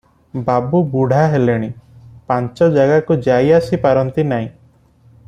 [0.45, 1.69] ବାବୁ ବୁଢ଼ା ହେଲେଣି,
[2.33, 4.49] ପାଞ୍ଚ ଜାଗାକୁ ଯାଇ ଆସି ପାରନ୍ତି ନାଇଁ।